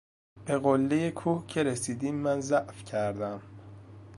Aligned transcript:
به 0.45 0.59
قله 0.59 1.11
کوه 1.11 1.45
که 1.47 1.63
رسیدیم 1.63 2.15
من 2.15 2.41
ضعف 2.41 2.83
کردم. 2.83 3.41